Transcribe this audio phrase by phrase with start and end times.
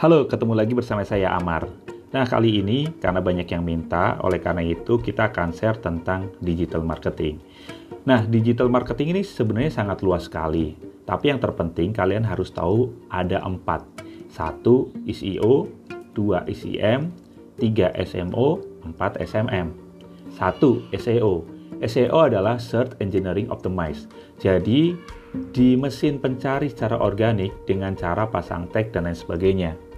[0.00, 1.68] Halo, ketemu lagi bersama saya Amar.
[2.16, 6.80] Nah, kali ini karena banyak yang minta, oleh karena itu kita akan share tentang digital
[6.80, 7.36] marketing.
[8.08, 10.72] Nah, digital marketing ini sebenarnya sangat luas sekali.
[11.04, 13.84] Tapi yang terpenting kalian harus tahu ada empat.
[14.32, 15.68] Satu, SEO,
[16.16, 17.12] dua SEM,
[17.60, 19.68] tiga SMO, empat SMM.
[20.32, 21.44] Satu, SEO.
[21.84, 24.08] SEO adalah Search Engineering Optimized.
[24.40, 24.96] Jadi,
[25.52, 29.89] di mesin pencari secara organik dengan cara pasang tag dan lain sebagainya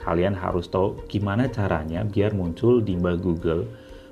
[0.00, 3.68] kalian harus tahu gimana caranya biar muncul di mbak Google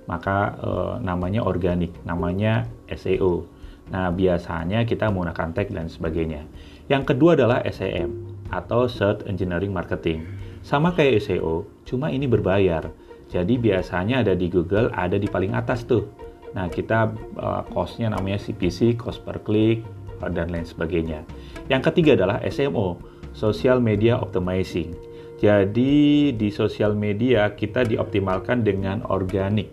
[0.09, 0.71] maka e,
[1.05, 3.49] namanya organik namanya SEO
[3.89, 6.45] nah biasanya kita menggunakan tag dan sebagainya.
[6.93, 10.29] Yang kedua adalah SEM atau Search Engineering Marketing.
[10.61, 12.85] Sama kayak SEO cuma ini berbayar.
[13.33, 16.05] Jadi biasanya ada di Google ada di paling atas tuh.
[16.53, 19.85] Nah kita e, costnya namanya CPC cost per click
[20.21, 21.25] dan lain sebagainya.
[21.73, 25.09] Yang ketiga adalah SMO Social Media Optimizing
[25.39, 29.71] jadi di sosial media kita dioptimalkan dengan organik.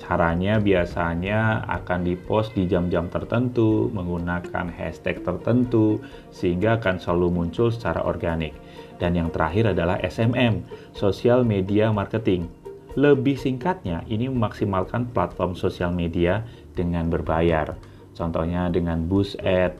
[0.00, 6.00] Caranya biasanya akan dipost di jam-jam tertentu, menggunakan hashtag tertentu,
[6.32, 8.56] sehingga akan selalu muncul secara organik.
[8.96, 10.64] Dan yang terakhir adalah SMM,
[10.96, 12.48] Social Media Marketing.
[12.96, 16.40] Lebih singkatnya, ini memaksimalkan platform sosial media
[16.72, 17.76] dengan berbayar.
[18.16, 19.76] Contohnya dengan boost ad,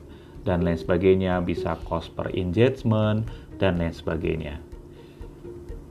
[0.47, 3.27] dan lain sebagainya, bisa cost per engagement,
[3.59, 4.63] dan lain sebagainya.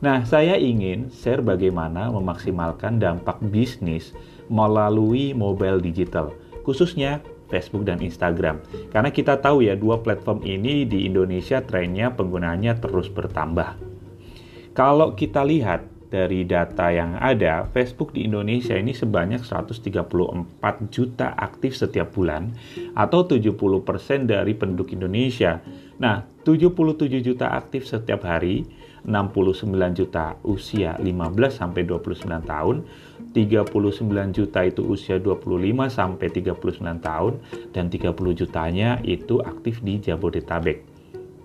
[0.01, 4.17] Nah, saya ingin share bagaimana memaksimalkan dampak bisnis
[4.49, 6.33] melalui mobile digital,
[6.65, 7.21] khususnya
[7.53, 8.61] Facebook dan Instagram.
[8.91, 13.79] Karena kita tahu ya, dua platform ini di Indonesia trennya penggunanya terus bertambah.
[14.77, 21.75] Kalau kita lihat dari data yang ada, Facebook di Indonesia ini sebanyak 134 juta aktif
[21.75, 22.55] setiap bulan
[22.95, 25.59] atau 70% dari penduduk Indonesia.
[25.99, 28.63] Nah, 77 juta aktif setiap hari
[29.07, 31.07] 69 juta usia 15
[31.55, 32.77] sampai 29 tahun,
[33.31, 37.33] 39 juta itu usia 25 sampai 39 tahun
[37.71, 40.83] dan 30 jutanya itu aktif di Jabodetabek.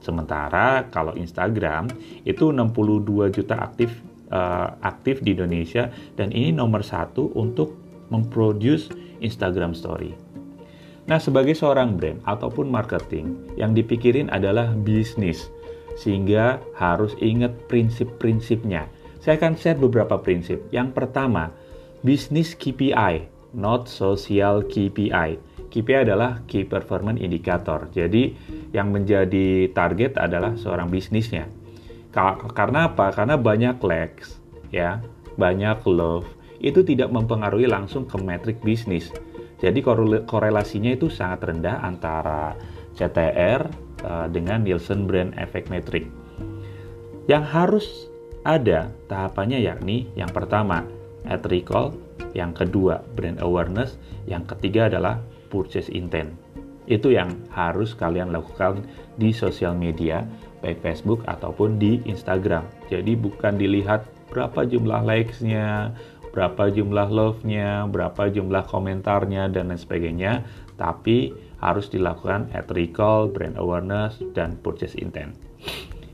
[0.01, 1.85] Sementara kalau Instagram
[2.25, 3.93] itu 62 juta aktif
[4.31, 7.75] uh, aktif di Indonesia dan ini nomor satu untuk
[8.09, 10.11] memproduce Instagram Story.
[11.07, 15.49] Nah, sebagai seorang brand ataupun marketing, yang dipikirin adalah bisnis
[15.99, 18.87] sehingga harus ingat prinsip-prinsipnya.
[19.21, 20.71] Saya akan share beberapa prinsip.
[20.73, 21.53] Yang pertama,
[22.01, 25.37] bisnis KPI, not social KPI.
[25.71, 27.87] KPI adalah Key Performance Indicator.
[27.93, 28.33] Jadi,
[28.75, 31.47] yang menjadi target adalah seorang bisnisnya.
[32.11, 33.09] Karena apa?
[33.15, 34.37] Karena banyak likes,
[34.69, 34.99] ya,
[35.39, 36.27] banyak love,
[36.59, 39.09] itu tidak mempengaruhi langsung ke metrik bisnis.
[39.61, 39.79] Jadi
[40.25, 42.57] korelasinya itu sangat rendah antara
[42.97, 43.61] CTR
[44.03, 46.05] uh, dengan Nielsen Brand Effect Metric.
[47.29, 47.87] Yang harus
[48.41, 50.81] ada tahapannya yakni yang pertama
[51.29, 51.93] ad recall,
[52.33, 55.21] yang kedua brand awareness, yang ketiga adalah
[55.53, 56.33] purchase intent.
[56.91, 58.83] Itu yang harus kalian lakukan
[59.15, 60.27] di sosial media,
[60.59, 62.67] baik Facebook ataupun di Instagram.
[62.91, 65.95] Jadi bukan dilihat berapa jumlah likes-nya,
[66.35, 70.43] berapa jumlah love-nya, berapa jumlah komentarnya, dan lain sebagainya,
[70.75, 71.31] tapi
[71.63, 75.35] harus dilakukan at recall, brand awareness, dan purchase intent.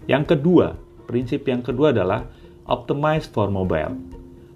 [0.05, 0.77] Yang kedua,
[1.09, 2.27] prinsip yang kedua adalah
[2.67, 3.95] optimize for mobile.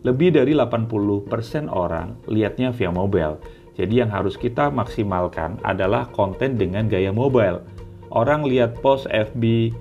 [0.02, 3.38] Lebih dari 80% orang lihatnya via mobile.
[3.80, 7.64] Jadi yang harus kita maksimalkan adalah konten dengan gaya mobile.
[8.12, 9.72] Orang lihat post FB,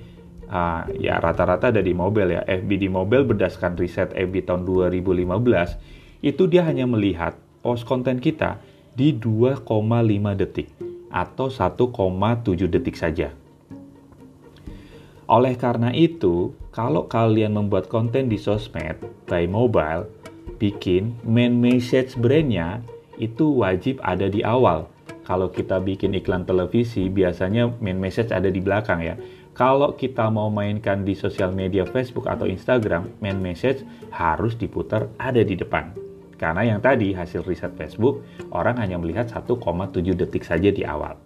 [0.46, 2.42] uh, ya rata-rata ada di mobile ya.
[2.46, 7.34] FB di mobile berdasarkan riset FB tahun 2015, itu dia hanya melihat
[7.66, 8.62] post konten kita
[8.94, 9.66] di 2,5
[10.38, 10.70] detik
[11.10, 13.34] atau 1,7 detik saja.
[15.30, 18.98] Oleh karena itu, kalau kalian membuat konten di sosmed
[19.30, 20.10] by mobile,
[20.58, 22.82] bikin main message brandnya
[23.20, 24.88] itu wajib ada di awal.
[25.28, 29.14] Kalau kita bikin iklan televisi, biasanya main message ada di belakang ya.
[29.52, 35.44] Kalau kita mau mainkan di sosial media Facebook atau Instagram, main message harus diputar ada
[35.44, 35.92] di depan.
[36.40, 38.24] Karena yang tadi hasil riset Facebook,
[38.56, 41.20] orang hanya melihat 1,7 detik saja di awal.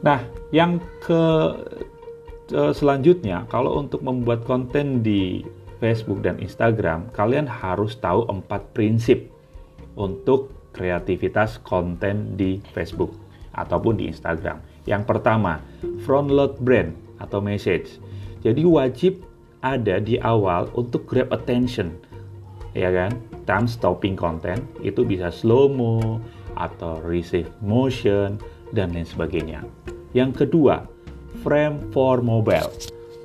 [0.00, 1.22] Nah, yang ke
[2.72, 5.44] selanjutnya, kalau untuk membuat konten di
[5.82, 9.26] Facebook dan Instagram, kalian harus tahu empat prinsip
[9.98, 13.10] untuk kreativitas konten di Facebook
[13.58, 14.62] ataupun di Instagram.
[14.86, 15.58] Yang pertama,
[16.06, 17.98] front load brand atau message.
[18.46, 19.26] Jadi wajib
[19.62, 21.94] ada di awal untuk grab attention
[22.74, 23.12] ya kan
[23.46, 26.18] time stopping content itu bisa slow mo
[26.58, 28.36] atau receive motion
[28.74, 29.64] dan lain sebagainya
[30.12, 30.84] yang kedua
[31.40, 32.68] frame for mobile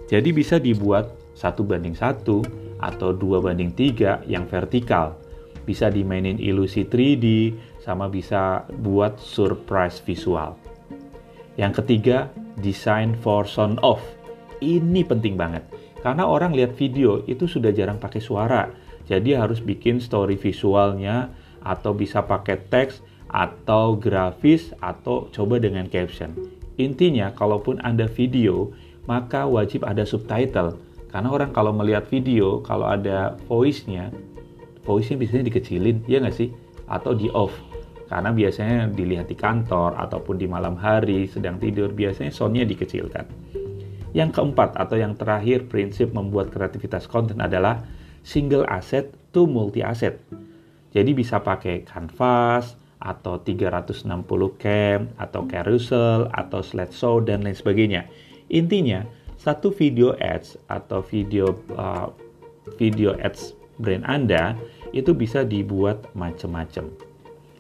[0.08, 2.42] Jadi bisa dibuat satu banding satu
[2.82, 5.14] atau dua banding tiga yang vertikal.
[5.70, 7.54] Bisa dimainin ilusi 3D,
[7.84, 10.58] sama bisa buat surprise visual.
[11.60, 14.02] Yang ketiga, design for sound off.
[14.58, 15.68] Ini penting banget,
[16.02, 18.72] karena orang lihat video itu sudah jarang pakai suara.
[19.06, 21.30] Jadi harus bikin story visualnya,
[21.62, 26.32] atau bisa pakai teks, atau grafis, atau coba dengan caption.
[26.80, 28.72] Intinya, kalaupun Anda video,
[29.04, 34.12] maka wajib ada subtitle karena orang kalau melihat video, kalau ada voice-nya,
[34.84, 36.52] voice-nya biasanya dikecilin, ya nggak sih?
[36.88, 37.56] Atau di off.
[38.08, 43.28] Karena biasanya dilihat di kantor ataupun di malam hari, sedang tidur, biasanya sound-nya dikecilkan.
[44.16, 47.84] Yang keempat atau yang terakhir prinsip membuat kreativitas konten adalah
[48.24, 50.24] single asset to multi asset.
[50.96, 54.10] Jadi bisa pakai canvas, atau 360
[54.58, 58.10] cam, atau carousel, atau slideshow, dan lain sebagainya.
[58.50, 59.06] Intinya,
[59.38, 62.10] satu video ads atau video uh,
[62.76, 64.58] video ads brand Anda
[64.92, 66.90] itu bisa dibuat macam-macam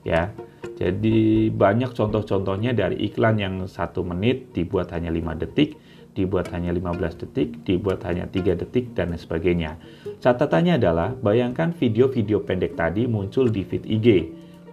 [0.01, 0.33] ya.
[0.77, 5.73] Jadi banyak contoh-contohnya dari iklan yang satu menit dibuat hanya 5 detik
[6.13, 9.77] dibuat hanya 15 detik dibuat hanya 3 detik dan sebagainya.
[10.21, 14.07] Catatannya adalah bayangkan video-video pendek tadi muncul di feed IG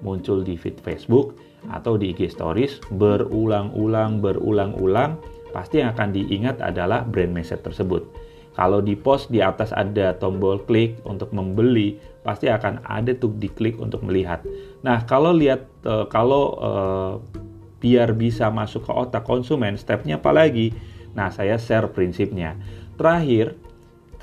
[0.04, 1.40] muncul di feed Facebook
[1.72, 5.16] atau di IG Stories berulang-ulang berulang-ulang
[5.54, 8.02] pasti yang akan diingat adalah brand message tersebut.
[8.54, 13.78] Kalau di post di atas ada tombol klik untuk membeli, pasti akan ada tuh diklik
[13.78, 14.42] untuk melihat.
[14.82, 17.12] Nah, kalau lihat uh, kalau uh,
[17.82, 20.70] biar bisa masuk ke otak konsumen, stepnya apa lagi?
[21.18, 22.54] Nah, saya share prinsipnya.
[22.94, 23.58] Terakhir,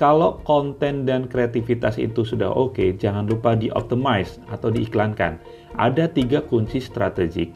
[0.00, 5.36] kalau konten dan kreativitas itu sudah oke, okay, jangan lupa di optimize atau diiklankan.
[5.76, 7.52] Ada tiga kunci strategik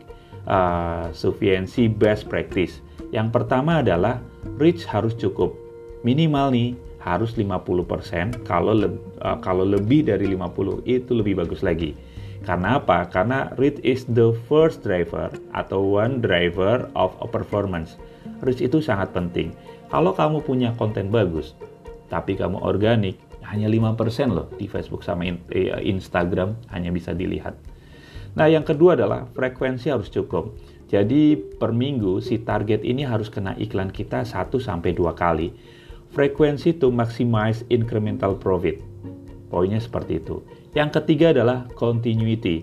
[0.47, 2.85] uh, sufficiency best practice.
[3.15, 4.23] Yang pertama adalah
[4.59, 5.55] reach harus cukup.
[6.03, 6.71] Minimal nih
[7.03, 11.95] harus 50%, kalau le uh, kalau lebih dari 50 itu lebih bagus lagi.
[12.43, 13.07] Karena apa?
[13.11, 17.99] Karena reach is the first driver atau one driver of a performance.
[18.43, 19.55] Reach itu sangat penting.
[19.87, 21.55] Kalau kamu punya konten bagus,
[22.11, 27.55] tapi kamu organik, hanya 5% loh di Facebook sama eh, Instagram hanya bisa dilihat.
[28.37, 30.53] Nah, yang kedua adalah frekuensi harus cukup.
[30.87, 35.51] Jadi per minggu si target ini harus kena iklan kita 1 sampai 2 kali.
[36.15, 38.79] Frekuensi to maximize incremental profit.
[39.51, 40.47] Poinnya seperti itu.
[40.79, 42.63] Yang ketiga adalah continuity.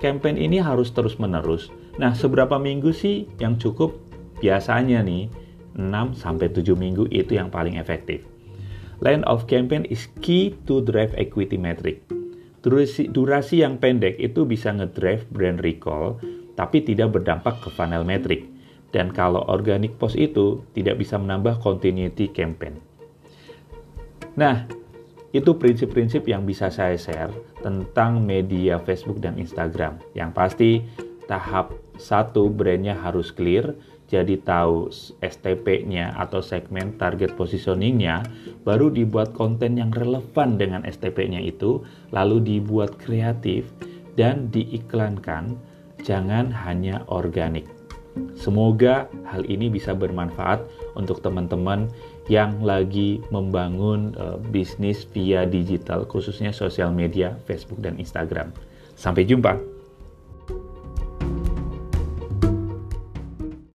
[0.00, 1.72] Campaign ini harus terus-menerus.
[1.96, 3.96] Nah, seberapa minggu sih yang cukup?
[4.42, 5.32] Biasanya nih
[5.78, 8.26] 6 sampai 7 minggu itu yang paling efektif.
[9.02, 12.04] Length of campaign is key to drive equity metric.
[12.62, 16.22] Durasi, durasi yang pendek itu bisa ngedrive brand recall
[16.54, 18.48] tapi tidak berdampak ke funnel metrik.
[18.92, 22.76] Dan kalau organic post itu tidak bisa menambah continuity campaign.
[24.36, 24.68] Nah,
[25.32, 27.32] itu prinsip-prinsip yang bisa saya share
[27.64, 29.96] tentang media Facebook dan Instagram.
[30.12, 30.70] Yang pasti
[31.24, 33.72] tahap satu brandnya harus clear,
[34.12, 34.92] jadi tahu
[35.24, 38.28] STP-nya atau segmen target positioning-nya,
[38.60, 41.80] baru dibuat konten yang relevan dengan STP-nya itu,
[42.12, 43.72] lalu dibuat kreatif
[44.20, 45.56] dan diiklankan
[46.02, 47.66] jangan hanya organik.
[48.36, 51.88] Semoga hal ini bisa bermanfaat untuk teman-teman
[52.28, 58.52] yang lagi membangun uh, bisnis via digital, khususnya sosial media, Facebook, dan Instagram.
[59.00, 59.71] Sampai jumpa.